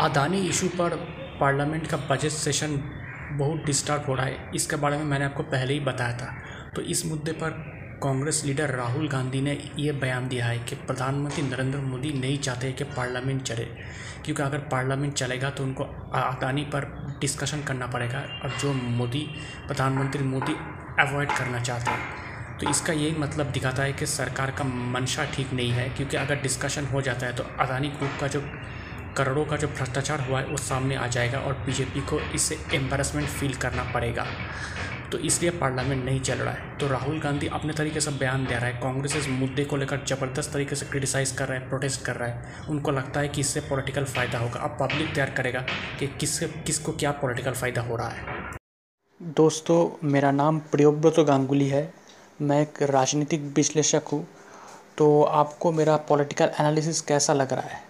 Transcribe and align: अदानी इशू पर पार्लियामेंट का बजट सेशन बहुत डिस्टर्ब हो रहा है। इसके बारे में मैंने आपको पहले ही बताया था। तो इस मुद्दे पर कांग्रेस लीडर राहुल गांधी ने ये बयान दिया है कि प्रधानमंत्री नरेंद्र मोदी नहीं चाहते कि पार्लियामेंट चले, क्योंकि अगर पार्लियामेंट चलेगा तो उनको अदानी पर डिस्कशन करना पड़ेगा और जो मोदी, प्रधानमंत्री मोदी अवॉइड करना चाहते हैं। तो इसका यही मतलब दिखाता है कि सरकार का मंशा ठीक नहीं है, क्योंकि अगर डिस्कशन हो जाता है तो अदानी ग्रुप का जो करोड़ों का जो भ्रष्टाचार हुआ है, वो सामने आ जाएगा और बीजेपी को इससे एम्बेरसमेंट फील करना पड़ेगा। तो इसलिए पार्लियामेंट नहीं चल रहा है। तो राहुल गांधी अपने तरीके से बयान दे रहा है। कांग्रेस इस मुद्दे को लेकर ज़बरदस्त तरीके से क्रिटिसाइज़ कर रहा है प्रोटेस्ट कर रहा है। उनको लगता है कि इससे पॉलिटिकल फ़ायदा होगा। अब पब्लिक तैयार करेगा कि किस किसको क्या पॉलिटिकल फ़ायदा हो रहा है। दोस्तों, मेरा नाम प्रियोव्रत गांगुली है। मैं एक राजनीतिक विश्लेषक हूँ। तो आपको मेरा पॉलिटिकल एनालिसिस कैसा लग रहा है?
अदानी 0.00 0.38
इशू 0.48 0.68
पर 0.70 0.94
पार्लियामेंट 1.40 1.86
का 1.86 1.96
बजट 2.10 2.30
सेशन 2.30 2.76
बहुत 3.38 3.64
डिस्टर्ब 3.64 4.04
हो 4.08 4.14
रहा 4.14 4.26
है। 4.26 4.50
इसके 4.54 4.76
बारे 4.76 4.96
में 4.96 5.04
मैंने 5.04 5.24
आपको 5.24 5.42
पहले 5.44 5.74
ही 5.74 5.80
बताया 5.80 6.16
था। 6.16 6.28
तो 6.76 6.82
इस 6.84 7.04
मुद्दे 7.06 7.32
पर 7.32 7.50
कांग्रेस 8.02 8.42
लीडर 8.44 8.70
राहुल 8.70 9.08
गांधी 9.08 9.40
ने 9.40 9.58
ये 9.78 9.92
बयान 9.94 10.28
दिया 10.28 10.46
है 10.46 10.58
कि 10.60 10.76
प्रधानमंत्री 10.76 11.42
नरेंद्र 11.42 11.78
मोदी 11.80 12.12
नहीं 12.12 12.38
चाहते 12.38 12.72
कि 12.72 12.84
पार्लियामेंट 12.86 13.42
चले, 13.42 13.64
क्योंकि 14.24 14.42
अगर 14.42 14.58
पार्लियामेंट 14.70 15.12
चलेगा 15.14 15.50
तो 15.50 15.64
उनको 15.64 15.84
अदानी 16.14 16.64
पर 16.64 16.88
डिस्कशन 17.20 17.62
करना 17.62 17.86
पड़ेगा 17.88 18.24
और 18.44 18.58
जो 18.60 18.72
मोदी, 18.72 19.26
प्रधानमंत्री 19.66 20.24
मोदी 20.24 20.56
अवॉइड 21.00 21.30
करना 21.32 21.60
चाहते 21.60 21.90
हैं। 21.90 22.58
तो 22.58 22.70
इसका 22.70 22.92
यही 22.94 23.14
मतलब 23.18 23.50
दिखाता 23.52 23.82
है 23.82 23.92
कि 23.92 24.06
सरकार 24.08 24.50
का 24.50 24.64
मंशा 24.64 25.24
ठीक 25.34 25.52
नहीं 25.52 25.70
है, 25.70 25.88
क्योंकि 25.90 26.16
अगर 26.16 26.42
डिस्कशन 26.42 26.86
हो 26.86 27.00
जाता 27.02 27.26
है 27.26 27.32
तो 27.32 27.44
अदानी 27.60 27.88
ग्रुप 27.90 28.20
का 28.20 28.26
जो 28.28 28.40
करोड़ों 29.20 29.44
का 29.44 29.56
जो 29.56 29.68
भ्रष्टाचार 29.68 30.20
हुआ 30.20 30.40
है, 30.40 30.46
वो 30.46 30.56
सामने 30.56 30.96
आ 30.96 31.06
जाएगा 31.06 31.38
और 31.38 31.52
बीजेपी 31.52 32.00
को 32.00 32.20
इससे 32.34 32.58
एम्बेरसमेंट 32.74 33.28
फील 33.28 33.54
करना 33.54 33.82
पड़ेगा। 33.94 34.26
तो 35.12 35.18
इसलिए 35.18 35.50
पार्लियामेंट 35.50 36.04
नहीं 36.04 36.20
चल 36.20 36.34
रहा 36.34 36.52
है। 36.54 36.78
तो 36.78 36.88
राहुल 36.88 37.18
गांधी 37.20 37.46
अपने 37.46 37.72
तरीके 37.72 38.00
से 38.00 38.10
बयान 38.10 38.44
दे 38.44 38.54
रहा 38.54 38.66
है। 38.66 38.72
कांग्रेस 38.72 39.16
इस 39.16 39.28
मुद्दे 39.28 39.64
को 39.64 39.76
लेकर 39.76 40.04
ज़बरदस्त 40.04 40.52
तरीके 40.52 40.74
से 40.74 40.86
क्रिटिसाइज़ 40.86 41.34
कर 41.36 41.48
रहा 41.48 41.58
है 41.58 41.68
प्रोटेस्ट 41.68 42.04
कर 42.04 42.16
रहा 42.16 42.28
है। 42.28 42.64
उनको 42.68 42.90
लगता 42.90 43.20
है 43.20 43.28
कि 43.28 43.40
इससे 43.40 43.60
पॉलिटिकल 43.60 44.04
फ़ायदा 44.04 44.38
होगा। 44.38 44.60
अब 44.60 44.76
पब्लिक 44.80 45.14
तैयार 45.14 45.30
करेगा 45.30 45.60
कि 46.00 46.06
किस 46.06 46.38
किसको 46.40 46.92
क्या 46.92 47.12
पॉलिटिकल 47.12 47.52
फ़ायदा 47.52 47.82
हो 47.82 47.96
रहा 47.96 48.08
है। 48.08 48.38
दोस्तों, 49.22 50.08
मेरा 50.08 50.30
नाम 50.30 50.58
प्रियोव्रत 50.58 51.20
गांगुली 51.20 51.68
है। 51.68 51.94
मैं 52.42 52.62
एक 52.62 52.82
राजनीतिक 52.82 53.52
विश्लेषक 53.56 54.02
हूँ। 54.12 54.26
तो 54.98 55.22
आपको 55.22 55.72
मेरा 55.72 55.96
पॉलिटिकल 55.96 56.50
एनालिसिस 56.60 57.00
कैसा 57.00 57.32
लग 57.32 57.52
रहा 57.52 57.68
है? 57.68 57.89